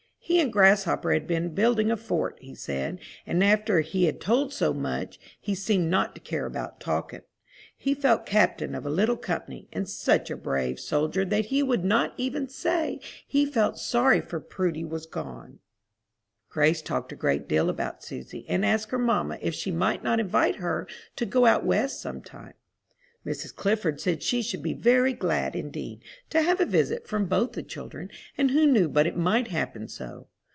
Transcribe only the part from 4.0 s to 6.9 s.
had told so much, he seemed not to care about